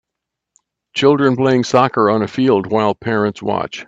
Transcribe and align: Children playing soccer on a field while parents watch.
Children 0.95 1.35
playing 1.35 1.63
soccer 1.63 2.09
on 2.09 2.23
a 2.23 2.27
field 2.27 2.65
while 2.65 2.95
parents 2.95 3.39
watch. 3.43 3.79